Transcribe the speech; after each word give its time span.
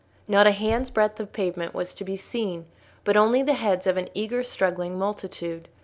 Not 0.27 0.47
a 0.47 0.51
hand's 0.51 0.89
breadth 0.89 1.19
of 1.19 1.31
pavement 1.31 1.75
was 1.75 1.93
to 1.93 2.03
be 2.03 2.15
seen, 2.15 2.65
but 3.03 3.15
only 3.15 3.43
the 3.43 3.53
heads 3.53 3.85
of 3.85 3.97
an 3.97 4.09
eager 4.15 4.41
struggling 4.41 4.97
multitude. 4.97 5.67